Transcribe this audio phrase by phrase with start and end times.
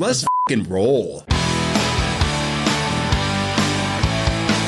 [0.00, 1.24] Let's fucking roll.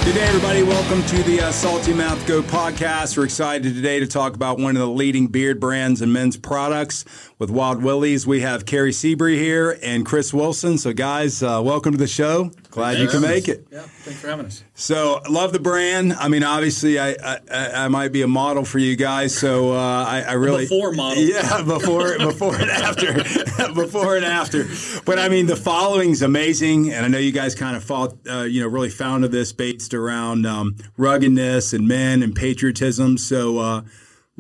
[0.05, 0.65] Good day, everybody.
[0.65, 3.17] Welcome to the uh, Salty Mouth Go podcast.
[3.17, 7.05] We're excited today to talk about one of the leading beard brands and men's products
[7.39, 8.27] with Wild Willies.
[8.27, 10.79] We have Kerry Sebree here and Chris Wilson.
[10.79, 12.51] So, guys, uh, welcome to the show.
[12.71, 13.67] Glad you can make it.
[13.71, 14.63] Yeah, thanks for having us.
[14.75, 16.13] So, love the brand.
[16.13, 17.39] I mean, obviously, I I,
[17.85, 19.37] I might be a model for you guys.
[19.37, 21.23] So, uh, I, I really Before model.
[21.23, 23.13] Yeah, before before and after,
[23.75, 24.69] before and after.
[25.05, 28.43] But I mean, the following's amazing, and I know you guys kind of fought, uh,
[28.43, 33.19] you know, really founded this based around um, ruggedness and men and patriotism.
[33.19, 33.59] So.
[33.59, 33.83] Uh,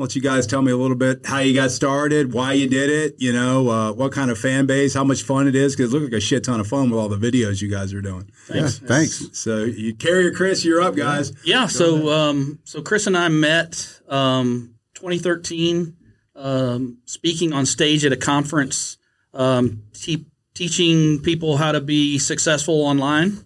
[0.00, 2.90] let you guys tell me a little bit how you got started, why you did
[2.90, 5.92] it, you know, uh, what kind of fan base, how much fun it is, because
[5.92, 8.00] it looks like a shit ton of fun with all the videos you guys are
[8.00, 8.30] doing.
[8.46, 8.80] Thanks.
[8.80, 9.38] Yeah, thanks.
[9.38, 11.32] So, you Carrier Chris, you're up, guys.
[11.44, 15.96] Yeah, so um, so Chris and I met um, 2013,
[16.34, 18.96] um, speaking on stage at a conference,
[19.34, 23.44] um, te- teaching people how to be successful online.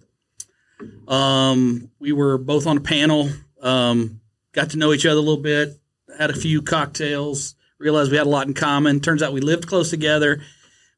[1.07, 3.29] Um, we were both on a panel,
[3.61, 5.79] um, got to know each other a little bit,
[6.17, 8.99] had a few cocktails, realized we had a lot in common.
[8.99, 10.41] Turns out we lived close together.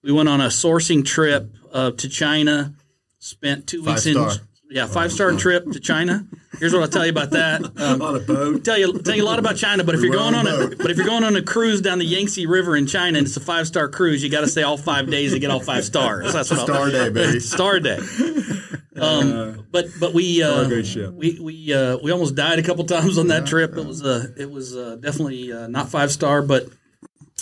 [0.04, 2.74] We went on a sourcing trip uh, to China,
[3.20, 4.32] spent two weeks star.
[4.32, 4.38] in
[4.70, 6.26] yeah five star trip to China.
[6.60, 7.64] Here's what I'll tell you about that.
[7.80, 8.66] Um, On a boat.
[8.66, 10.76] tell you tell you a lot about China, but if you're going on on a
[10.76, 13.38] but if you're going on a cruise down the Yangtze River in China and it's
[13.38, 15.86] a five star cruise, you got to stay all five days to get all five
[15.86, 16.34] stars.
[16.34, 17.40] That's what I'll- Star day, baby.
[17.40, 18.00] Star day.
[19.00, 20.68] Um, but but we uh,
[21.12, 23.78] we we uh, we almost died a couple times on that trip.
[23.78, 26.68] It was uh, it was uh, definitely uh, not five star, but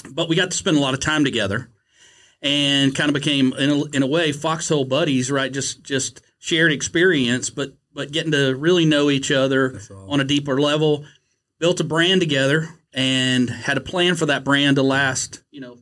[0.10, 1.70] but we got to spend a lot of time together,
[2.42, 5.52] and kind of became in a, in a way foxhole buddies, right?
[5.52, 10.60] Just just shared experience, but but getting to really know each other on a deeper
[10.60, 11.06] level.
[11.58, 15.78] Built a brand together and had a plan for that brand to last, you know,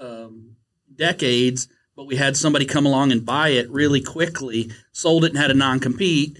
[0.00, 0.56] um,
[0.92, 1.68] decades.
[1.94, 5.50] But we had somebody come along and buy it really quickly, sold it, and had
[5.50, 6.38] a non compete.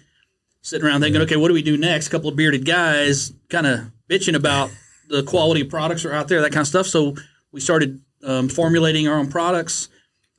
[0.64, 2.06] Sitting around thinking, okay, what do we do next?
[2.06, 4.71] A couple of bearded guys kind of bitching about
[5.09, 6.87] the quality of products are out there, that kind of stuff.
[6.87, 7.16] So
[7.50, 9.88] we started um, formulating our own products,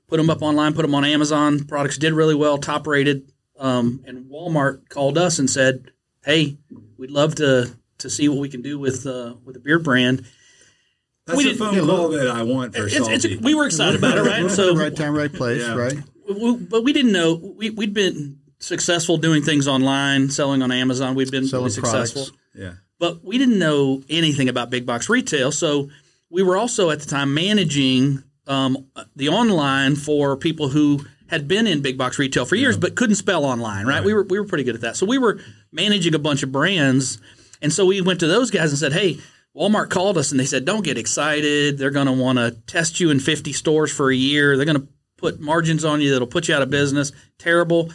[0.07, 1.65] put them up online, put them on Amazon.
[1.65, 3.31] Products did really well, top rated.
[3.59, 5.91] Um, and Walmart called us and said,
[6.25, 6.57] "Hey,
[6.97, 10.25] we'd love to to see what we can do with uh, with the beard brand."
[11.25, 13.13] That's We the didn't- phone call that I want for It's, Salty.
[13.13, 14.51] it's, we were excited about it, right?
[14.51, 15.75] So, right time, right place, Yeah.
[15.75, 15.97] right?
[16.29, 21.15] we, but we didn't know we, we'd been successful doing things online, selling on Amazon.
[21.15, 22.23] We'd been Selling really successful.
[22.23, 22.37] products.
[22.55, 22.73] yeah.
[22.99, 25.51] but we didn't know anything about big box retail.
[25.51, 25.89] So
[26.29, 31.67] we were also at the time managing um, the online for people who had been
[31.67, 33.85] in big box retail for years but couldn't spell online.
[33.85, 34.03] Right?
[34.03, 34.95] We were we were pretty good at that.
[34.97, 35.39] So we were
[35.71, 37.17] managing a bunch of brands,
[37.61, 39.19] and so we went to those guys and said, "Hey."
[39.55, 41.77] Walmart called us and they said, "Don't get excited.
[41.77, 44.57] They're going to want to test you in 50 stores for a year.
[44.57, 44.87] They're going to
[45.17, 47.11] put margins on you that'll put you out of business.
[47.37, 47.91] Terrible."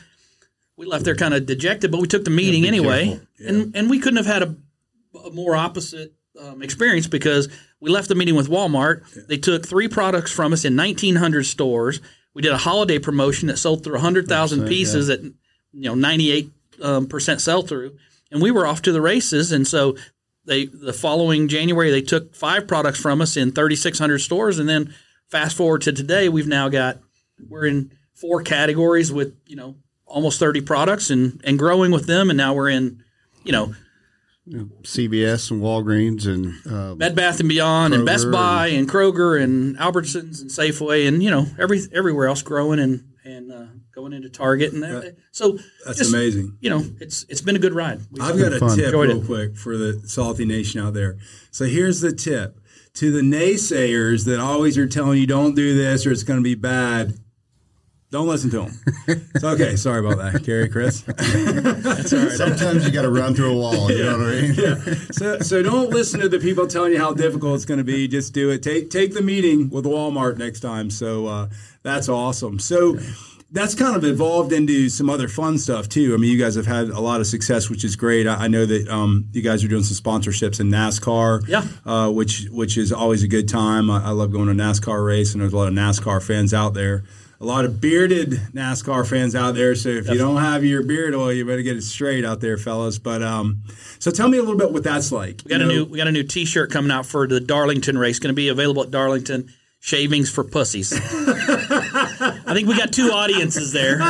[0.76, 3.98] We left there kind of dejected, but we took the meeting anyway, and and we
[3.98, 4.54] couldn't have had a
[5.24, 7.48] a more opposite um, experience because
[7.80, 9.26] we left the meeting with Walmart.
[9.26, 12.00] They took three products from us in 1,900 stores.
[12.34, 15.34] We did a holiday promotion that sold through 100,000 pieces at you
[15.72, 16.50] know 98
[16.82, 17.96] um, percent sell through,
[18.30, 19.50] and we were off to the races.
[19.50, 19.96] And so
[20.48, 24.94] they the following January they took five products from us in 3,600 stores, and then
[25.28, 26.98] fast forward to today, we've now got
[27.48, 29.76] we're in four categories with you know
[30.06, 33.04] almost 30 products and and growing with them, and now we're in
[33.44, 33.74] you know
[34.48, 39.42] CVS and Walgreens and uh, Bed Bath and Beyond and Best Kroger Buy and Kroger
[39.42, 43.66] and Albertsons and Safeway and you know every everywhere else growing and and uh,
[43.98, 45.16] going into Target and that.
[45.32, 46.56] so That's just, amazing.
[46.60, 48.00] You know, it's it's been a good ride.
[48.12, 48.76] We've- I've got a fun.
[48.76, 49.26] tip Enjoyed real it.
[49.26, 51.16] quick for the Salty Nation out there.
[51.50, 52.60] So here's the tip
[52.94, 56.44] to the naysayers that always are telling you don't do this or it's going to
[56.44, 57.14] be bad.
[58.10, 58.80] Don't listen to them.
[59.34, 59.76] It's okay.
[59.84, 61.00] Sorry about that, Kerry, Chris.
[62.38, 63.90] sometimes you got to run through a wall.
[63.92, 64.96] You know what I mean?
[65.12, 68.08] So, so don't listen to the people telling you how difficult it's going to be.
[68.08, 68.62] Just do it.
[68.62, 70.88] Take take the meeting with Walmart next time.
[70.88, 71.48] So uh,
[71.82, 72.58] that's awesome.
[72.58, 72.96] So
[73.50, 76.12] that's kind of evolved into some other fun stuff too.
[76.14, 78.26] I mean, you guys have had a lot of success, which is great.
[78.26, 81.64] I, I know that um, you guys are doing some sponsorships in NASCAR, Yeah.
[81.86, 83.90] uh, which which is always a good time.
[83.90, 86.74] I, I love going to NASCAR race, and there's a lot of NASCAR fans out
[86.74, 87.04] there.
[87.40, 89.76] A lot of bearded NASCAR fans out there.
[89.76, 92.58] So if you don't have your beard oil, you better get it straight out there,
[92.58, 92.98] fellas.
[92.98, 93.62] But um,
[94.00, 95.42] so tell me a little bit what that's like.
[95.44, 98.18] we got a new we got a new T-shirt coming out for the Darlington race.
[98.18, 99.48] Going to be available at Darlington.
[99.80, 100.90] Shavings for pussies.
[102.48, 103.98] I think we got two audiences there.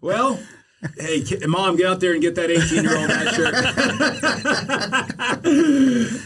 [0.00, 0.38] Well,
[0.98, 3.54] hey, mom, get out there and get that 18 year old that shirt.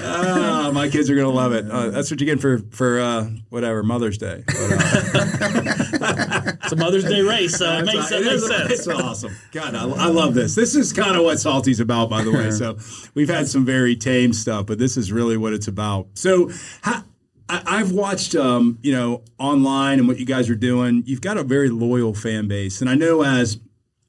[0.00, 1.70] Ah, my kids are gonna love it.
[1.70, 4.42] Uh, that's what you get for for uh, whatever Mother's Day.
[4.46, 8.70] But, uh, It's a Mother's Day race, so it makes, It makes sense.
[8.72, 9.34] It's awesome.
[9.52, 10.54] God, I, I love this.
[10.54, 12.50] This is kind of what Salty's about, by the way.
[12.50, 12.76] So
[13.14, 16.08] we've had some very tame stuff, but this is really what it's about.
[16.14, 16.50] So
[16.82, 17.04] ha-
[17.48, 21.02] I, I've watched, um, you know, online and what you guys are doing.
[21.06, 23.58] You've got a very loyal fan base, and I know as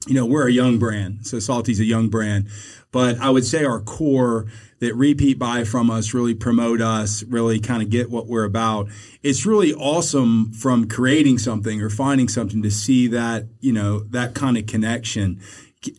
[0.08, 2.48] you know, we're a young brand, so Salty's a young brand,
[2.92, 4.48] but I would say our core
[4.80, 8.88] that repeat buy from us, really promote us, really kind of get what we're about.
[9.24, 14.34] It's really awesome from creating something or finding something to see that, you know, that
[14.34, 15.42] kind of connection.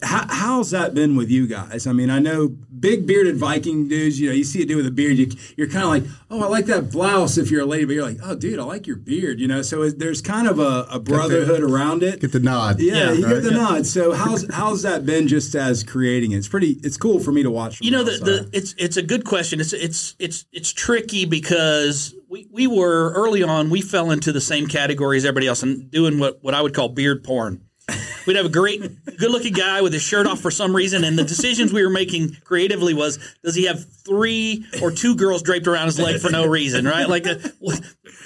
[0.02, 1.86] How, how's that been with you guys?
[1.86, 4.20] I mean, I know big bearded Viking dudes.
[4.20, 6.42] You know, you see a dude with a beard, you, you're kind of like, oh,
[6.42, 7.38] I like that blouse.
[7.38, 9.40] If you're a lady, but you're like, oh, dude, I like your beard.
[9.40, 12.20] You know, so it, there's kind of a, a brotherhood around it.
[12.20, 12.78] Get the nod.
[12.78, 13.12] Yeah, Yeah.
[13.12, 13.86] you get the nod.
[13.86, 16.36] So how's how's that been just as creating it?
[16.36, 16.72] It's pretty.
[16.82, 17.78] It's cool for me to watch.
[17.78, 19.60] From You know, the, the it's it's a good question.
[19.60, 23.70] It's it's it's it's tricky because we, we were early on.
[23.70, 26.74] We fell into the same category as everybody else and doing what what I would
[26.74, 27.62] call beard porn.
[28.26, 28.80] We'd have a great,
[29.18, 32.36] good-looking guy with his shirt off for some reason, and the decisions we were making
[32.44, 36.46] creatively was: does he have three or two girls draped around his leg for no
[36.46, 36.84] reason?
[36.84, 37.08] Right?
[37.08, 37.80] Like, uh, what,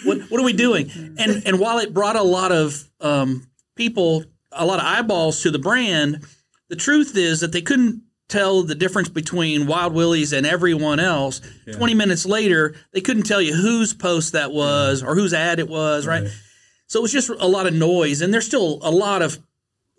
[0.05, 0.91] what what are we doing?
[1.19, 3.47] And and while it brought a lot of um,
[3.77, 6.25] people, a lot of eyeballs to the brand,
[6.69, 11.41] the truth is that they couldn't tell the difference between Wild Willies and everyone else.
[11.77, 15.69] 20 minutes later, they couldn't tell you whose post that was or whose ad it
[15.69, 16.23] was, right?
[16.87, 18.23] So it was just a lot of noise.
[18.23, 19.39] And there's still a lot of,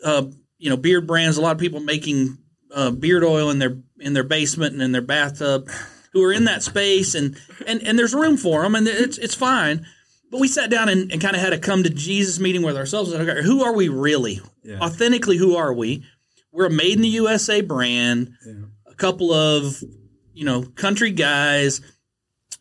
[0.03, 0.25] uh,
[0.57, 2.37] you know, beard brands, a lot of people making
[2.73, 5.67] uh, beard oil in their in their basement and in their bathtub
[6.13, 7.37] who are in that space and,
[7.67, 9.85] and, and there's room for them and it's, it's fine.
[10.31, 12.77] But we sat down and, and kind of had a come to Jesus meeting with
[12.77, 13.11] ourselves.
[13.11, 14.39] and, okay, Who are we really?
[14.79, 16.03] Authentically, who are we?
[16.53, 18.31] We're a made in the USA brand.
[18.89, 19.81] A couple of,
[20.33, 21.81] you know, country guys,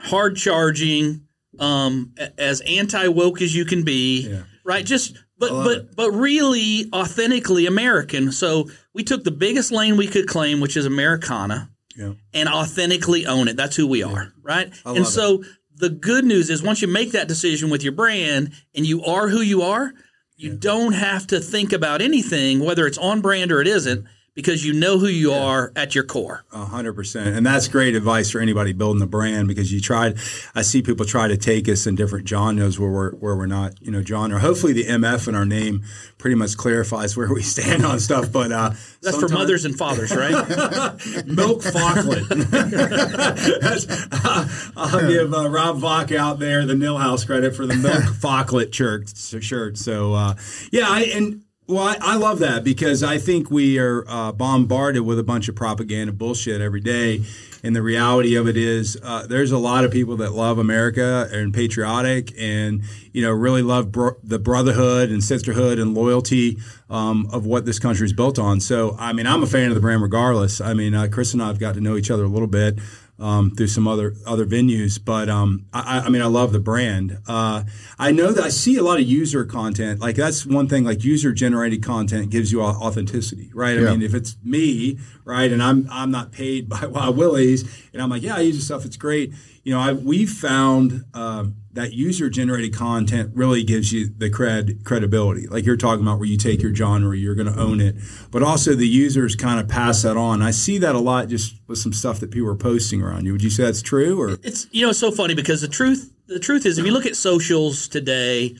[0.01, 1.23] hard charging,
[1.61, 4.29] um, as anti woke as you can be,
[4.65, 4.85] right?
[4.85, 5.17] Just
[5.51, 8.33] but but but really authentically American.
[8.33, 12.13] So we took the biggest lane we could claim, which is Americana, Yeah.
[12.33, 13.57] and authentically own it.
[13.57, 14.73] That's who we are, right?
[14.85, 15.09] love And it.
[15.09, 15.45] so
[15.77, 19.29] the good news is once you make that decision with your brand and you are
[19.29, 19.93] who you are,
[20.37, 24.65] you don't have to think about anything, whether it's on brand or it isn't, because
[24.67, 26.45] you know who you are at your core.
[26.53, 30.17] A hundred percent, and that's great advice for anybody building the brand because you tried.
[30.55, 33.81] I see people try to take us in different genres where we're where we're not,
[33.81, 34.39] you know, genre.
[34.41, 35.83] Hopefully, the MF in our name
[36.19, 38.33] pretty much clarifies where we stand on stuff.
[38.33, 38.71] But uh,
[39.03, 40.33] That's for mothers and fathers, right?
[41.27, 42.27] Milk Falkland.
[42.27, 43.87] That's-
[44.77, 49.13] I'll give uh, Rob Vach out there the Nilhouse credit for the Milk Falklet shirt.
[49.17, 49.79] shirt.
[49.79, 50.35] So uh,
[50.73, 55.03] yeah, I, and well, I, I love that because I think we are uh, bombarded
[55.03, 57.25] with a bunch of propaganda bullshit every day.
[57.63, 61.27] And the reality of it is, uh, there's a lot of people that love America
[61.33, 62.83] and patriotic, and
[63.15, 66.59] you know, really love bro- the brotherhood and sisterhood and loyalty
[66.91, 68.61] um, of what this country is built on.
[68.61, 70.61] So, I mean, I'm a fan of the brand regardless.
[70.61, 72.79] I mean, uh, Chris and I have got to know each other a little bit
[73.19, 77.19] um, through some other other venues, but um, I, I mean, I love the brand.
[77.29, 77.63] Uh,
[77.99, 80.01] I know that I see a lot of user content.
[80.01, 80.83] Like that's one thing.
[80.85, 83.79] Like user generated content gives you authenticity, right?
[83.79, 83.91] I Yeah.
[83.91, 87.63] mean, if it's me, right, and I'm I'm not paid by Wild Willies,
[87.93, 88.85] and I'm like, yeah, I use your stuff.
[88.85, 89.33] It's great.
[89.65, 94.85] You know, I we've found um, that user generated content really gives you the cred
[94.85, 95.47] credibility.
[95.47, 97.97] Like you're talking about, where you take your genre, you're going to own it,
[98.31, 100.43] but also the users kind of pass that on.
[100.43, 103.33] I see that a lot just with some stuff that people are posting around you.
[103.33, 106.13] Would you say that's true, or it's you know it's so funny because the truth
[106.27, 108.57] the truth is if you look at socials today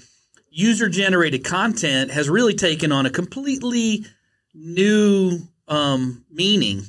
[0.51, 4.07] user generated content has really taken on a completely
[4.55, 6.83] new um, meaning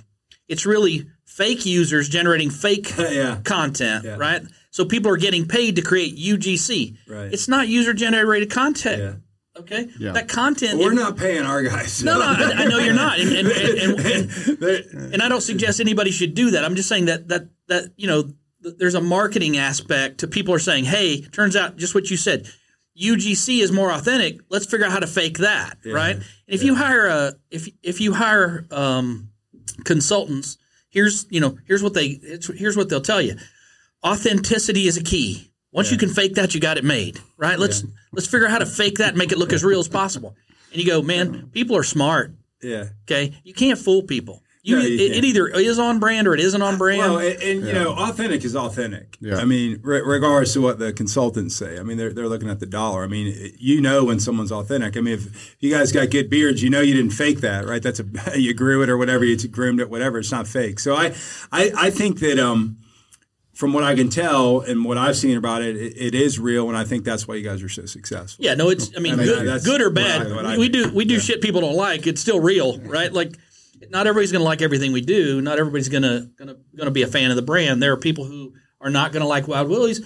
[0.48, 1.08] it's really
[1.38, 3.40] fake users generating fake Yeah.
[3.44, 7.34] content right so people are getting paid to create UGC Right.
[7.34, 9.60] it's not user generated content Yeah.
[9.62, 10.12] okay Yeah.
[10.14, 12.04] that content we're not paying our guys?
[12.04, 14.30] no, no, I, I know you're not, and and, and, and,
[14.62, 16.64] They're- and I don't suggest anybody should do that.
[16.66, 18.22] I'm just saying that that that you know
[18.64, 22.18] th- there's a marketing aspect to people are saying, hey, turns out just what you
[22.18, 22.48] said,
[23.10, 24.40] UGC is more authentic.
[24.50, 26.16] Let's figure out how to fake that, right?
[26.16, 29.30] And if you hire a if if you hire um,
[29.84, 30.58] consultants,
[30.96, 33.36] here's you know here's what they it's, here's what they'll tell you.
[34.04, 35.52] Authenticity is a key.
[35.72, 37.60] Once you can fake that, you got it made, right?
[37.60, 37.84] Let's
[38.14, 40.36] let's figure out how to fake that and make it look as real as possible.
[40.72, 42.34] And you go, man, people are smart.
[42.64, 42.86] yeah.
[43.04, 44.42] Okay, you can't fool people.
[44.68, 46.98] You, No, you it, it either is on brand or it isn't on brand.
[47.00, 49.16] Well, and, and you know, authentic is authentic.
[49.22, 49.38] Yeah.
[49.38, 51.78] I mean, re- regardless to what the consultants say.
[51.78, 53.04] I mean, they're, they're looking at the dollar.
[53.04, 54.98] I mean, you know when someone's authentic.
[54.98, 57.84] I mean, if you guys got good beards, you know you didn't fake that, right?
[57.84, 58.06] That's a
[58.40, 60.18] you grew it or whatever, you groomed it, whatever.
[60.18, 60.80] It's not fake.
[60.80, 61.14] So I,
[61.52, 62.78] I, I think that um,
[63.54, 66.68] from what I can tell and what I've seen about it, it, it is real,
[66.70, 68.44] and I think that's why you guys are so successful.
[68.44, 68.92] Yeah, no, it's.
[68.98, 70.28] I mean, I mean, good, good or what bad.
[70.28, 72.06] I- what I we do we do shit people don't like.
[72.08, 73.14] It's still real, right?
[73.14, 73.38] Like,
[73.90, 75.42] not everybody's going to like everything we do.
[75.42, 77.82] Not everybody's going to going to be a fan of the brand.
[77.82, 80.02] There are people who are not going to like Wild Willies.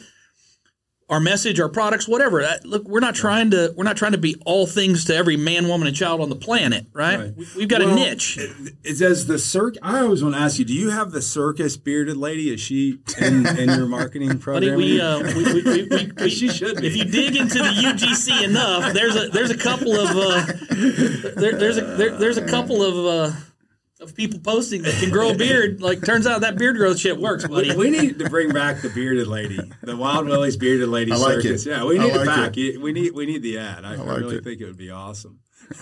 [1.09, 2.43] Our message, our products, whatever.
[2.43, 5.37] That, look, we're not trying to we're not trying to be all things to every
[5.37, 7.19] man, woman, and child on the planet, right?
[7.19, 7.35] Right.
[7.35, 8.37] We, we've got Well, a niche.
[8.83, 9.79] It says the circus.
[9.81, 12.53] I always want to ask you: Do you have the circus bearded lady?
[12.53, 14.75] Is she in, in your marketing program?
[14.75, 16.85] we, uh, we, we, we, we, we She should be.
[16.85, 20.45] If you dig into the UGC enough, there's a there's a couple of uh,
[21.41, 23.35] there, there's a there, there's a couple of uh,
[23.99, 25.81] of people posting that can grow a beard.
[25.81, 27.75] Like, turns out that beard growth shit works, buddy.
[27.75, 31.41] we need to bring back the bearded lady, the Wild Willie's bearded lady I like
[31.41, 31.65] circus.
[31.65, 31.69] it.
[31.71, 32.55] Yeah, we I need it like back.
[32.55, 33.83] We need we need the ad.
[33.85, 34.43] I, I like really it.
[34.43, 35.39] think it would be awesome.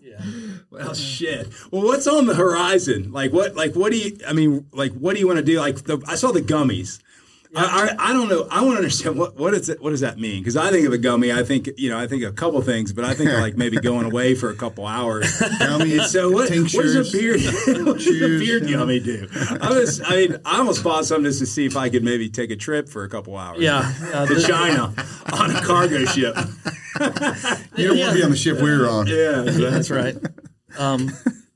[0.00, 0.20] Yeah.
[0.70, 1.48] Well, shit.
[1.70, 3.12] Well, what's on the horizon?
[3.12, 3.54] Like what?
[3.54, 4.16] Like what do you?
[4.26, 5.58] I mean, like what do you want to do?
[5.60, 6.98] Like the, I saw the gummies.
[7.54, 8.46] I, I, I don't know.
[8.50, 9.80] I want to understand what what is it?
[9.82, 10.40] What does that mean?
[10.40, 12.92] Because I think of a gummy, I think you know, I think a couple things,
[12.92, 15.24] but I think of like maybe going away for a couple hours.
[15.60, 17.40] Gummies, So what, what does a beard?
[17.86, 19.28] what does a beard gummy do?
[19.60, 20.00] I was.
[20.00, 22.56] I mean, I almost bought some just to see if I could maybe take a
[22.56, 23.60] trip for a couple hours.
[23.60, 23.92] Yeah.
[24.14, 24.94] Uh, To China
[25.32, 26.34] on a cargo ship.
[27.76, 29.06] You don't want to be on the ship we were on.
[29.06, 30.16] Yeah, that's right.
[30.78, 31.10] Um,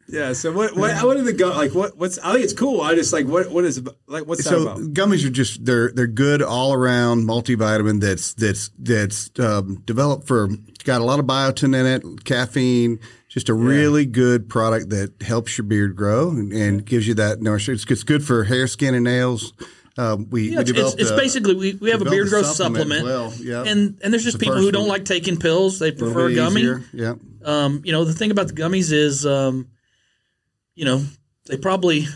[0.08, 0.32] Yeah.
[0.32, 0.76] So what?
[0.76, 1.02] What?
[1.04, 1.56] What are the gum?
[1.56, 1.96] Like what?
[1.96, 2.18] What's?
[2.18, 2.80] I think it's cool.
[2.80, 3.50] I just like what?
[3.50, 4.24] What is like?
[4.26, 4.78] What's that So about?
[4.94, 10.48] gummies are just they're they're good all around multivitamin that's that's that's um, developed for
[10.84, 13.00] got a lot of biotin in it, caffeine.
[13.28, 17.42] Just a really good product that helps your beard grow and, and gives you that
[17.42, 17.82] nourishment.
[17.82, 19.52] It's, it's good for hair, skin, and nails.
[19.98, 23.00] Um, we, yeah, we it's, it's, a- basically we, we have a beard growth supplement
[23.00, 23.04] supplement.
[23.04, 23.70] well, yeah.
[23.70, 24.90] And and there's just the people who don't one.
[24.90, 25.78] like taking pills.
[25.78, 26.60] They prefer bit gummy.
[26.62, 26.84] easier.
[26.94, 27.14] Yeah.
[27.44, 29.68] Um, you know, the thing about the gummies is, um,
[30.76, 31.04] you know,
[31.46, 32.06] they probably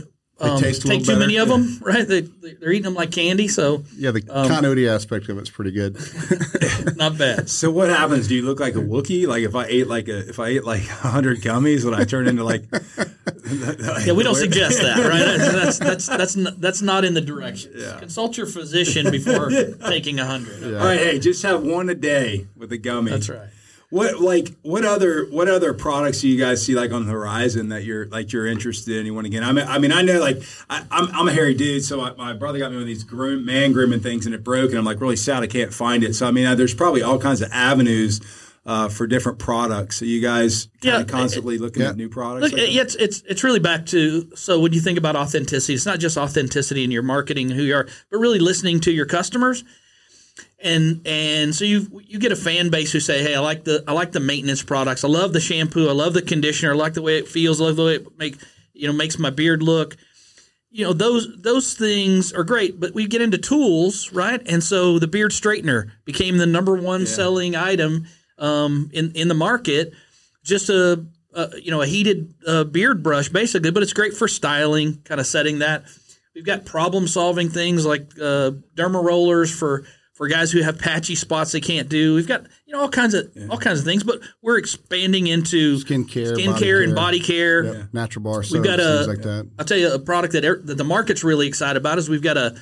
[0.40, 2.06] um, taste take too many of better, them, right?
[2.08, 5.70] They, they're eating them like candy, so Yeah, the Um, continuity aspect of it's pretty
[5.72, 5.98] good.
[6.96, 7.50] not bad.
[7.50, 8.28] So what happens?
[8.28, 9.26] Do you look like a Wookiee?
[9.26, 12.26] Like if I ate like a if I ate like hundred gummies, would I turn
[12.28, 12.64] into like?
[13.50, 15.36] Yeah, we don't suggest that, right?
[15.52, 17.84] That's that's that's not, that's not in the directions.
[17.98, 19.50] Consult your physician before
[19.88, 20.62] taking a hundred.
[20.76, 23.10] All right, hey, just have one a day with a gummy.
[23.10, 23.48] That's right.
[23.90, 27.70] What like what other what other products do you guys see like on the horizon
[27.70, 29.04] that you're like you're interested in?
[29.04, 29.42] You want to get?
[29.42, 32.12] I mean, I mean, I know like I, I'm I'm a hairy dude, so I,
[32.14, 34.78] my brother got me one of these groom man grooming things, and it broke, and
[34.78, 36.14] I'm like really sad I can't find it.
[36.14, 38.20] So I mean, uh, there's probably all kinds of avenues
[38.64, 39.96] uh, for different products.
[39.96, 41.88] So you guys kind Yeah, of constantly looking yeah.
[41.88, 42.44] at new products.
[42.44, 45.86] Look, like it's it's it's really back to so when you think about authenticity, it's
[45.86, 49.06] not just authenticity in your marketing and who you are, but really listening to your
[49.06, 49.64] customers.
[50.62, 53.82] And and so you you get a fan base who say, hey, I like the
[53.88, 56.92] I like the maintenance products, I love the shampoo, I love the conditioner, I like
[56.94, 58.36] the way it feels, I love the way it make
[58.74, 59.96] you know makes my beard look.
[60.70, 64.40] You know those those things are great, but we get into tools, right?
[64.46, 68.06] And so the beard straightener became the number one selling item
[68.38, 69.92] um, in in the market.
[70.44, 74.28] Just a, a you know a heated uh, beard brush basically, but it's great for
[74.28, 75.84] styling, kind of setting that.
[76.34, 79.84] We've got problem solving things like uh, derma rollers for
[80.20, 82.14] for guys who have patchy spots they can't do.
[82.14, 85.78] We've got you know all kinds of all kinds of things, but we're expanding into
[85.78, 86.94] Skincare, skin body care and care.
[86.94, 87.64] body care.
[87.64, 87.88] Yep.
[87.94, 89.50] Natural bar soaps, We've got a things like that.
[89.58, 92.20] I'll tell you a product that, er- that the market's really excited about is we've
[92.20, 92.54] got a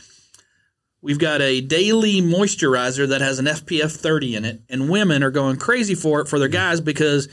[1.02, 5.32] we've got a daily moisturizer that has an SPF 30 in it, and women are
[5.32, 7.26] going crazy for it for their guys because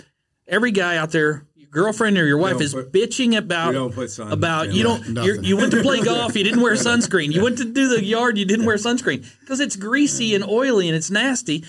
[0.48, 4.74] every guy out there, your girlfriend or your wife, is put- bitching about put about
[4.74, 7.88] you don't you went to play golf, you didn't wear sunscreen, you went to do
[7.90, 9.26] the yard, you didn't wear sunscreen.
[9.42, 11.64] Because it's greasy and oily and it's nasty.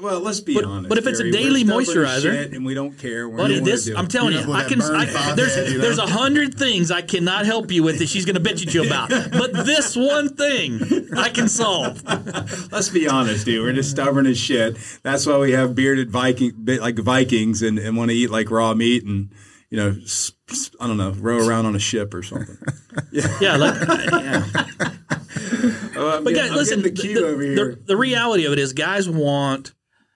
[0.00, 0.88] Well, let's be But- honest.
[0.88, 4.08] but if it's a daily moisturizer- and we don't care, we're Buddy, this do I'm
[4.08, 4.80] telling You I can.
[4.80, 5.82] I, there's you know?
[5.84, 8.72] there's a hundred things I cannot help you with that she's going to bitch at
[8.72, 10.80] you about, but this one thing
[11.16, 12.02] I can solve.
[12.72, 13.62] Let's be honest, dude.
[13.62, 14.78] We're just stubborn as shit.
[15.02, 18.72] That's why we have bearded Viking, like Vikings, and, and want to eat like raw
[18.72, 19.30] meat and
[19.68, 19.96] you know,
[20.80, 22.56] I don't know, row around on a ship or something.
[23.10, 24.44] Yeah, like, yeah.
[25.96, 26.82] Oh, but getting- guys, listen.
[26.82, 29.72] The, the- the- the reality of it is, guys want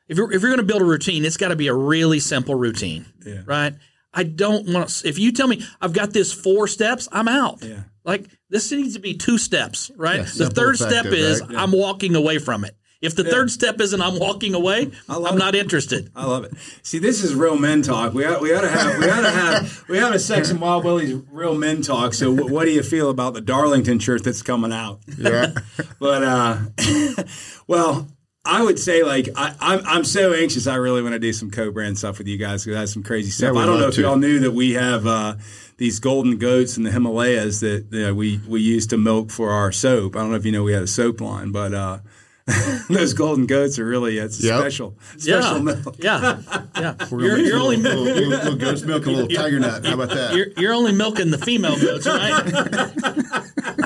[0.09, 2.21] if you're if you're going to build a routine, it's got to be a really
[2.21, 3.43] simple routine, Yeah.
[3.47, 3.75] right?
[4.15, 5.09] I don't want to.
[5.09, 7.63] If you tell me I've got this four steps, I'm out.
[7.63, 7.83] Yeah.
[8.05, 10.21] Like this needs to be two steps, right?
[10.23, 11.57] the simple, third step is right?
[11.57, 12.77] I'm walking away from it.
[13.03, 15.35] If the third step isn't I'm walking away, I'm it.
[15.37, 16.11] not interested.
[16.17, 16.53] I love it.
[16.83, 18.15] See, this is real men talk.
[18.15, 20.59] We ought, we ought to have we ought to have we ought to sex and
[20.63, 22.15] Wild Willies real men talk.
[22.15, 25.01] So, wh- what do you feel about the Darlington shirt that's coming out?
[25.19, 25.53] Yeah.
[25.99, 26.59] But uh,
[27.67, 28.09] well,
[28.47, 30.67] I would say like I, I'm I'm so anxious.
[30.67, 33.31] I really want to do some co-brand stuff with you guys because that's some crazy
[33.31, 33.53] stuff.
[33.55, 34.01] we'd I don't know love if to.
[34.03, 35.35] y'all knew that we have uh,
[35.79, 39.51] these golden goats in the Himalayas that you know, we we use to milk for
[39.51, 40.17] our soap.
[40.17, 41.99] I don't know if you know we had a soap line, but uh,
[42.89, 44.61] those golden goats are really it's Yep.
[44.61, 45.97] special special Yeah, milk.
[45.99, 46.41] yeah,
[46.79, 46.95] yeah.
[47.11, 49.85] We're You're, you're only little, little, little, little goat's milk a little tiger nut.
[49.85, 50.35] How about that?
[50.35, 53.86] you're, you're only milking the female goats, right?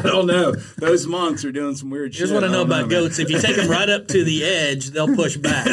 [0.00, 0.52] I don't know.
[0.78, 2.34] Those monks are doing some weird Here's shit.
[2.34, 2.88] what I know about man.
[2.88, 5.66] goats: if you take them right up to the edge, they'll push back.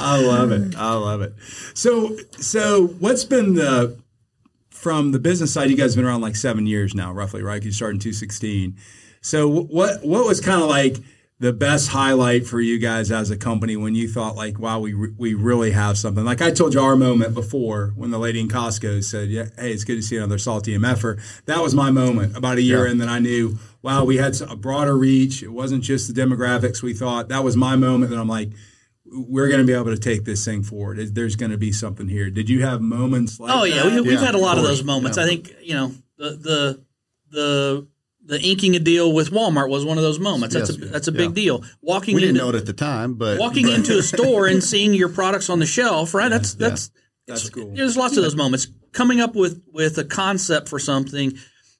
[0.00, 0.74] I love it.
[0.76, 1.34] I love it.
[1.74, 3.98] So, so what's been the
[4.70, 5.70] from the business side?
[5.70, 7.62] You guys have been around like seven years now, roughly, right?
[7.62, 8.76] You started in two sixteen.
[9.20, 10.96] So, what what was kind of like
[11.40, 14.92] the best highlight for you guys as a company when you thought like, wow, we
[14.92, 16.24] re- we really have something?
[16.24, 19.70] Like I told you our moment before when the lady in Costco said, yeah, hey,
[19.72, 21.20] it's good to see another salty MFer.
[21.44, 22.90] That was my moment about a year Yeah.
[22.92, 25.42] in that I knew, wow, we had a broader reach.
[25.44, 27.28] It wasn't just the demographics we thought.
[27.28, 28.50] That was my moment that I'm like
[29.10, 30.98] we're going to be able to take this thing forward.
[31.14, 32.28] There's going to be something here.
[32.30, 33.86] Did you have moments like Oh yeah, that?
[33.86, 35.16] we, we've Yeah, had a lot of of, those moments.
[35.16, 35.24] Yeah.
[35.24, 36.84] I think you know the the
[37.30, 37.86] the
[38.28, 40.54] the inking a deal with Walmart was one of those moments.
[40.54, 40.78] That's Yes.
[40.78, 41.34] a that's a big Yeah.
[41.42, 41.64] deal.
[41.82, 44.62] Walking we didn't into know it at the time, but walking into a store and
[44.62, 46.28] seeing your products on the shelf, right?
[46.30, 46.90] That's that's
[47.26, 47.72] That's cool.
[47.74, 48.68] There's lots of those moments.
[48.92, 51.34] Coming up with with a concept for something,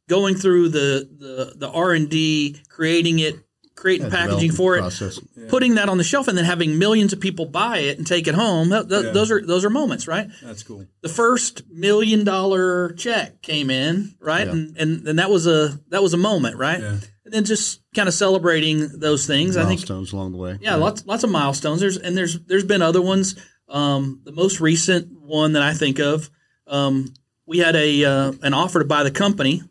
[0.09, 3.37] going through the the the R and D, creating it,
[3.79, 5.21] creating packaging for it, process.
[5.49, 8.27] putting that on the shelf, and then having millions of people buy it and take
[8.27, 8.71] it home.
[8.71, 9.11] Th- th- Yeah.
[9.13, 10.29] Those are those are moments, right?
[10.43, 10.85] That's cool.
[11.01, 14.47] the first million dollar check came in, right?
[14.47, 14.53] Yeah.
[14.53, 16.81] And, and and that was a that was a moment, right?
[16.81, 16.97] Yeah.
[17.25, 19.57] And then just kind of celebrating those things.
[19.57, 20.59] I think milestones along the way.
[20.61, 21.81] yeah, lots lots of milestones.
[21.81, 23.35] There's and there's there's been other ones.
[23.69, 26.31] Um, the most recent one that I think of,
[26.67, 27.13] um,
[27.47, 29.63] we had a uh, an offer to buy the company.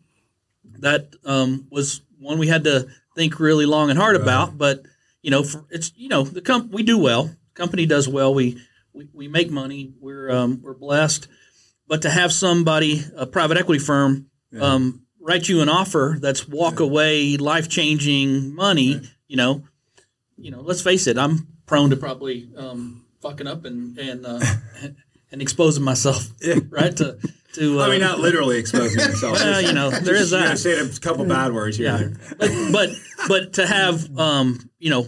[0.80, 2.88] That um, was one we had to
[3.18, 4.58] think really long and hard about.
[4.58, 4.84] But
[5.22, 7.36] you know, for, it's you know the comp- we do well.
[7.54, 8.34] Company does well.
[8.34, 8.62] We
[8.94, 9.94] we, we make money.
[10.00, 11.28] We're um, we're blessed.
[11.88, 14.28] But to have somebody, a private equity firm,
[14.60, 19.64] um, write you an offer that's walk away, life changing money, you know,
[20.38, 24.40] you know, let's face it, I'm prone to probably um, fucking up and and uh,
[25.32, 26.30] and exposing myself,
[26.70, 26.96] right?
[26.98, 27.18] To
[27.58, 29.34] to uh, I mean, not literally exposing yourself.
[29.36, 30.58] well, you know, there is You that.
[30.60, 31.88] say a couple bad words here.
[31.88, 32.90] Yeah, but, but
[33.28, 35.08] but to have um, you know,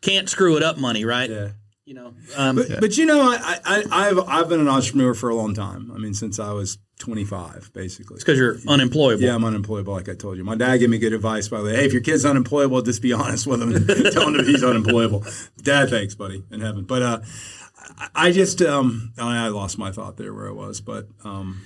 [0.00, 1.28] can't screw it up money, right?
[1.30, 1.48] Yeah.
[1.84, 5.30] You know, um, But, but you know, I, I, I've I've been an entrepreneur for
[5.30, 5.90] a long time.
[5.90, 8.16] I mean, since I was 25, basically.
[8.16, 9.22] It's because you're unemployable.
[9.22, 10.44] Yeah, I'm unemployable, like I told you.
[10.44, 11.76] My dad gave me good advice, by the way.
[11.76, 13.72] Hey, if your kid's unemployable, just be honest with him.
[14.12, 15.24] Tell him he's unemployable.
[15.62, 16.84] Dad, thanks, buddy, in heaven.
[16.84, 17.20] But uh,
[17.98, 20.82] I- I just, um, I lost my thought there where I was.
[20.82, 21.62] But um,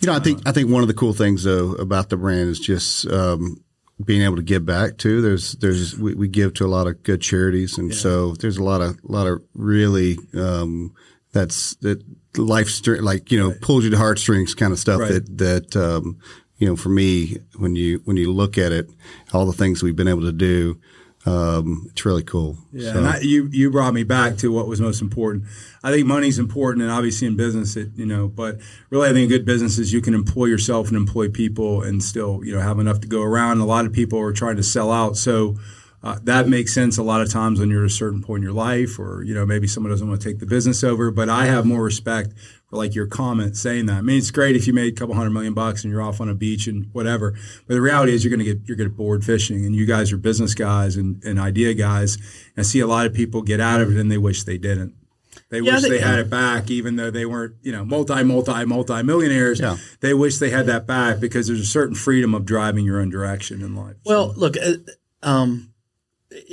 [0.00, 2.48] You know, I think I think one of the cool things though about the brand
[2.48, 3.62] is just um,
[4.02, 5.20] being able to give back too.
[5.20, 8.64] There's there's we, we give to a lot of good charities, and so there's a
[8.64, 10.94] lot of a lot of really um,
[11.32, 12.02] that's that
[12.36, 15.12] life like you know pulls you to heartstrings kind of stuff Right.
[15.12, 16.18] that that um,
[16.56, 18.88] you know for me when you when you look at it,
[19.34, 20.78] all the things we've been able to do.
[21.26, 22.56] Um, it's really cool.
[22.72, 25.44] Yeah, So- and I, you you brought me back to what was most important.
[25.84, 29.24] I think money's important, and obviously in business, it you know, but really, I think
[29.24, 32.78] in good businesses you can employ yourself and employ people, and still you know have
[32.78, 33.60] enough to go around.
[33.60, 35.56] A lot of people are trying to sell out, so.
[36.02, 38.42] Uh, that makes sense a lot of times when you're at a certain point in
[38.42, 41.10] your life, or you know maybe someone doesn't want to take the business over.
[41.10, 42.32] But I have more respect
[42.70, 43.96] for like your comment saying that.
[43.98, 46.20] I mean, it's great if you made a couple hundred million bucks and you're off
[46.20, 47.32] on a beach and whatever.
[47.66, 49.74] But the reality is you're going to get you're going to get bored fishing, and
[49.74, 52.14] you guys are business guys and, and idea guys.
[52.16, 54.56] And I see a lot of people get out of it and they wish they
[54.58, 54.94] didn't.
[55.48, 58.22] They Yeah, wish they- they had it back, even though they weren't, you know, multi,
[58.22, 59.58] multi, multi millionaires.
[59.58, 59.76] Yeah.
[60.00, 63.10] They wish they had that back because there's a certain freedom of driving your own
[63.10, 63.96] direction in life.
[64.04, 64.74] Well, look, uh,
[65.24, 65.69] um,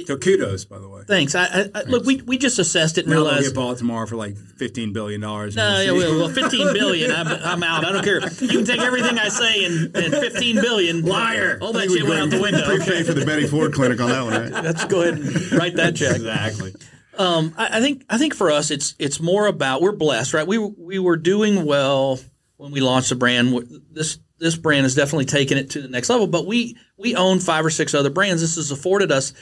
[0.05, 1.03] so kudos, by the way.
[1.07, 1.35] thanks.
[1.35, 3.47] I, I, I look, we we just assessed it and Now they'll realized.
[3.49, 5.55] get bought tomorrow for like fifteen billion dollars.
[5.55, 7.11] No, yeah, well, well, 15 billion.
[7.11, 7.85] I'm, I'm out.
[7.85, 8.19] I don't care.
[8.21, 11.05] You can take everything I say and, and 15 billion.
[11.05, 11.59] Liar.
[11.61, 12.65] All that shit went out the window.
[12.65, 14.63] Prepay for the Betty Ford clinic on that one, right?
[14.63, 16.15] Let's go ahead and write that check.
[16.15, 16.73] exactly.
[17.17, 20.47] Um, I, I think I think for us, it's it's more about we're blessed, right?
[20.47, 22.19] We we were doing well
[22.57, 23.81] when we launched the brand.
[23.91, 26.27] This this brand has definitely taken it to the next level.
[26.27, 28.41] But we we own five or six other brands.
[28.41, 29.33] This has afforded us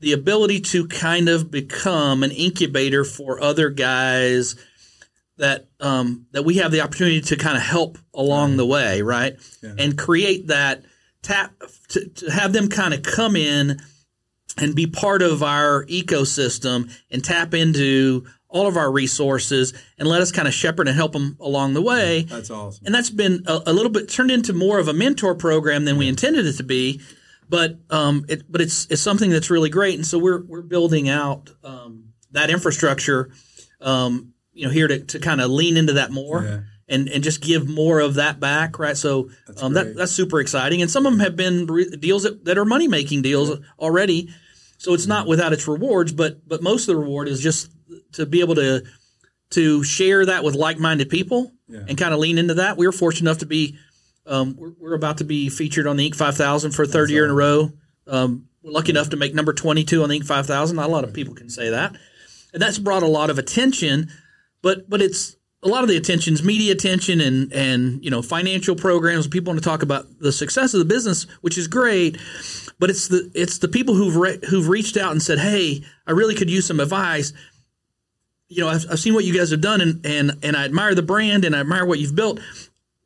[0.00, 4.54] the ability to kind of become an incubator for other guys
[5.38, 9.36] that um, that we have the opportunity to kind of help along the way, right?
[9.78, 10.84] And create that
[11.22, 11.52] tap
[11.90, 13.80] to, to have them kind of come in
[14.56, 20.20] and be part of our ecosystem and tap into all of our resources and let
[20.20, 22.22] us kind of shepherd and help them along the way.
[22.22, 22.86] That's awesome.
[22.86, 25.98] And that's been a, a little bit turned into more of a mentor program than
[25.98, 27.00] we intended it to be.
[27.48, 31.08] But um, it, but it's it's something that's really great, and so we're we're building
[31.08, 33.30] out um, that infrastructure,
[33.80, 36.42] um, you know, here to, to kind of lean into that more.
[36.42, 36.60] Yeah.
[36.90, 38.96] And, and just give more of that back, right?
[38.96, 39.28] So
[39.60, 40.80] um, that, that's super exciting.
[40.80, 44.30] And some of them have been re- deals that, that are money making deals already.
[44.78, 47.70] So it's not without its rewards, but but most of the reward is just
[48.12, 48.84] to be able to
[49.50, 51.52] to share that with like minded people
[51.88, 52.78] and kind of lean into that.
[52.78, 53.76] We were fortunate enough to be
[54.28, 56.14] um, we're, we're about to be featured on the Inc.
[56.14, 57.72] 5000 for a third year in a row.
[58.06, 60.26] Um, we're lucky enough to make number 22 on the Inc.
[60.26, 60.76] 5000.
[60.76, 61.96] Not a lot of people can say that,
[62.52, 64.10] and that's brought a lot of attention.
[64.62, 68.76] But but it's a lot of the attention's media attention and and you know financial
[68.76, 69.26] programs.
[69.26, 72.18] People want to talk about the success of the business, which is great.
[72.78, 76.12] But it's the it's the people who've re- who've reached out and said, "Hey, I
[76.12, 77.32] really could use some advice."
[78.50, 80.94] You know, I've, I've seen what you guys have done, and and and I admire
[80.94, 82.40] the brand, and I admire what you've built.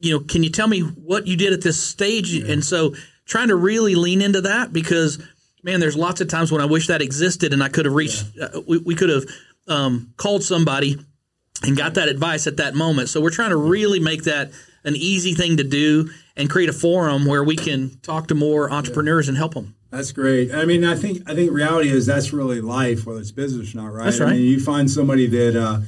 [0.02, 2.34] You know, can you tell me what you did at this stage?
[2.34, 5.22] And so, trying to really lean into that because,
[5.62, 8.24] man, there's lots of times when I wish that existed, and I could have reached,
[8.38, 9.24] uh, we, we could have
[9.68, 10.98] um, called somebody
[11.62, 13.08] and got that advice at that moment.
[13.08, 14.50] So we're trying to really make that
[14.84, 18.70] an easy thing to do and create a forum where we can talk to more
[18.70, 19.74] entrepreneurs and help them.
[19.90, 20.52] That's great.
[20.52, 23.78] I mean, I think I think reality is that's really life, whether it's business or
[23.78, 24.04] not, right?
[24.06, 24.32] That's I right.
[24.36, 25.80] mean, you find somebody that uh,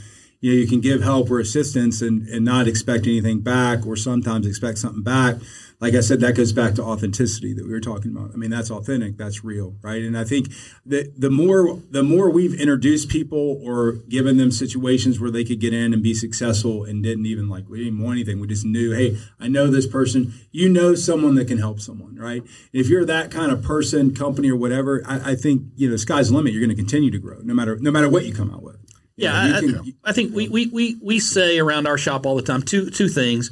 [0.44, 3.96] you know you can give help or assistance and, and not expect anything back, or
[3.96, 5.36] sometimes expect something back.
[5.80, 8.32] Like I said, that goes back to authenticity that we were talking about.
[8.34, 10.02] I mean, that's authentic, that's real, right?
[10.02, 10.48] And I think
[10.84, 15.60] that the more the more we've introduced people or given them situations where they could
[15.60, 18.38] get in and be successful and didn't even like we didn't want anything.
[18.38, 20.34] We just knew, hey, I know this person.
[20.52, 22.42] You know someone that can help someone, right?
[22.70, 26.28] If you're that kind of person, company, or whatever, I, I think you know sky's
[26.28, 26.52] the limit.
[26.52, 28.73] You're going to continue to grow, no matter no matter what you come out with.
[29.16, 32.26] You Yeah, know, I, you I- think we, we, we, we say around our shop
[32.26, 33.50] all the time two two things.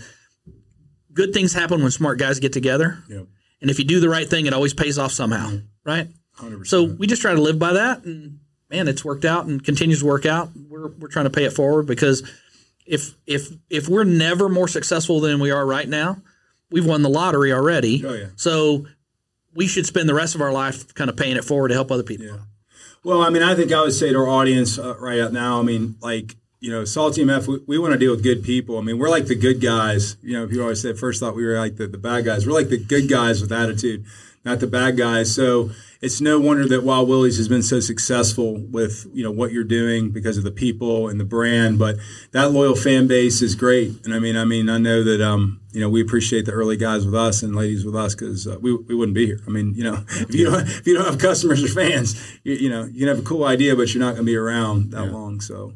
[1.12, 3.27] Good things happen when smart guys get together, Yep.
[3.61, 6.09] and if you do the right thing, it always pays off somehow, right?
[6.38, 6.66] 100%.
[6.66, 8.38] So we just try to live by that, and
[8.70, 10.51] man, it's worked out and continues to work out.
[10.70, 12.22] We're we're trying to pay it forward because
[12.87, 16.22] if if if we're never more successful than we are right now,
[16.70, 18.03] we've won the lottery already.
[18.07, 18.27] Oh, yeah.
[18.37, 18.87] So
[19.55, 21.92] we should spend the rest of our life kind of paying it forward to help
[21.92, 22.25] other people.
[22.27, 22.38] Yeah.
[23.04, 25.58] Well, I mean, I think I would say to our audience uh, right out now,
[25.58, 28.78] I mean, like, you know, Salty MF, we, we want to deal with good people.
[28.78, 30.16] I mean, we're like the good guys.
[30.22, 32.46] You know, people always said first thought we were like the, the bad guys.
[32.46, 34.04] We're like the good guys with attitude,
[34.44, 35.34] not the bad guys.
[35.34, 39.50] So it's no wonder that Wild Willies has been so successful with, you know, what
[39.50, 41.80] you're doing because of the people and the brand.
[41.80, 41.96] But
[42.30, 44.04] that loyal fan base is great.
[44.04, 46.76] And I mean, I mean, I know that, um, you know, we appreciate the early
[46.76, 49.40] guys with us and ladies with us because uh, we, we wouldn't be here.
[49.46, 52.54] I mean, you know, if you don't if you don't have customers or fans, you,
[52.54, 54.92] you know, you can have a cool idea, but you're not going to be around
[54.92, 55.40] that long.
[55.40, 55.74] So,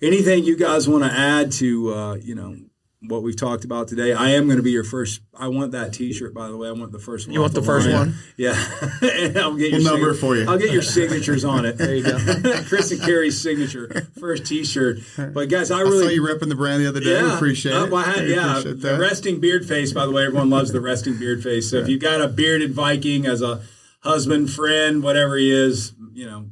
[0.00, 2.56] anything you guys want to add to, uh, you know,
[3.00, 4.12] what we've talked about today?
[4.12, 5.20] I am going to be your first.
[5.32, 6.68] I want that T-shirt, by the way.
[6.68, 7.34] I want the first one.
[7.34, 7.94] You want off the first line.
[7.96, 8.14] one?
[8.36, 8.54] Yeah,
[9.02, 10.48] And I'll get your We'll number for you.
[10.50, 11.78] I'll get your signatures on it.
[11.78, 12.18] There you go.
[12.68, 14.98] Chris and Kerry's signature, first T-shirt.
[15.32, 17.22] But guys, I I really saw you repping the brand the other day.
[17.22, 17.90] We appreciate uh, it.
[17.92, 19.00] well, I had- We yeah, appreciate the that.
[19.00, 19.92] resting beard face.
[19.92, 21.70] By the way, everyone loves the resting beard face.
[21.70, 23.62] So if you've got a bearded Viking as a
[24.02, 26.46] husband, friend, whatever he is, you know,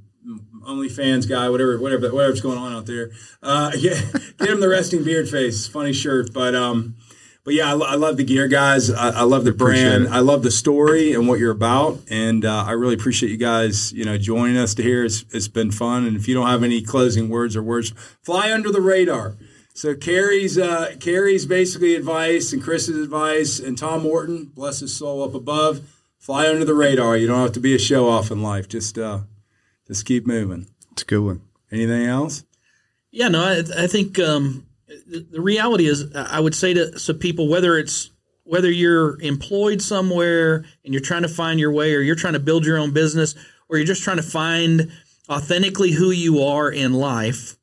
[0.66, 3.10] OnlyFans guy, whatever, whatever, whatever's going on out there,
[3.42, 4.00] uh, yeah,
[4.38, 5.66] get him the resting beard face.
[5.66, 6.96] Funny shirt, but um.
[7.44, 8.90] But yeah, I, I love the gear, guys.
[8.90, 10.08] I, I love the brand.
[10.08, 13.92] I love the story and what you're about, and uh, I really appreciate you guys,
[13.92, 15.04] you know, joining us to here.
[15.04, 16.06] It's, it's been fun.
[16.06, 19.36] And if you don't have any closing words or words, fly under the radar.
[19.76, 25.22] So Kerry's uh, Kerry's basically advice and Chris's advice and Tom Morton, bless his soul
[25.22, 25.82] up above,
[26.18, 27.14] fly under the radar.
[27.14, 28.68] You don't have to be a show off in life.
[28.68, 29.20] Just uh,
[29.86, 30.66] just keep moving.
[30.92, 31.42] It's a good one.
[31.70, 32.44] Anything else?
[33.10, 34.66] Yeah, no, I, I think um,
[35.06, 38.10] the, the reality is, I would say to some people, whether it's
[38.44, 42.38] whether you're employed somewhere and you're trying to find your way, or you're trying to
[42.40, 43.34] build your own business,
[43.68, 44.92] or you're just trying to find
[45.28, 47.56] authentically who you are in life.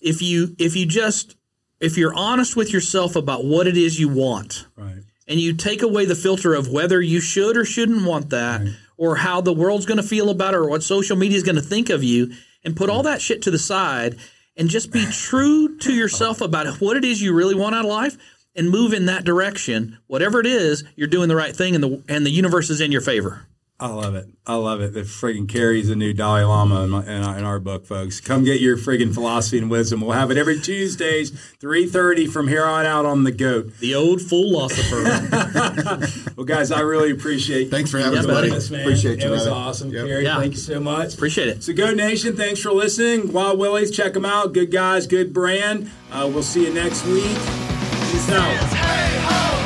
[0.00, 1.36] If you if you just
[1.80, 5.02] if you're honest with yourself about what it is you want, Right.
[5.26, 8.62] and you take away the filter of whether you should or shouldn't want that
[8.98, 11.56] or how the world's going to feel about it or what social media is going
[11.56, 12.30] to think of you
[12.64, 13.04] and put all mm.
[13.04, 14.18] that shit to the side
[14.56, 17.90] and just be true to yourself about what it is you really want out of
[17.90, 18.18] life
[18.54, 19.96] and move in that direction.
[20.08, 22.92] Whatever it is you're doing the right thing and the and the universe is in
[22.92, 23.46] your favor
[23.80, 24.26] I love it.
[24.44, 24.92] I love it.
[24.92, 28.20] The friggin' Kerry's the new Dalai Lama in, my, in, our, in our book, folks.
[28.20, 30.00] Come get your friggin' philosophy and wisdom.
[30.00, 33.72] We'll have it every Tuesdays, three thirty from here on out on the goat.
[33.78, 35.04] the old philosopher
[36.36, 37.70] Well, guys, I really appreciate.
[37.70, 38.48] Thanks for having Yeah, us, buddy.
[38.48, 38.56] buddy.
[38.58, 38.80] us, man.
[38.80, 39.56] Appreciate you, It was brother.
[39.60, 40.06] awesome, Yep.
[40.06, 40.24] Kerry.
[40.24, 40.40] Yeah.
[40.40, 41.14] Thank you so much.
[41.14, 43.32] appreciate it So, Go Nation, thanks for listening.
[43.32, 44.52] Wild Willies, check them out.
[44.54, 45.88] Good guys, good brand.
[46.10, 47.22] Uh, we'll see you next week.
[47.22, 48.42] Peace out.
[48.74, 49.57] Hey ho!